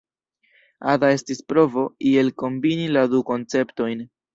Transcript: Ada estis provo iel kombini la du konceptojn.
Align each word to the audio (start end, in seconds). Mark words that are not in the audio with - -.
Ada 0.93 1.11
estis 1.17 1.43
provo 1.53 1.85
iel 2.15 2.35
kombini 2.45 2.93
la 2.99 3.09
du 3.17 3.25
konceptojn. 3.33 4.09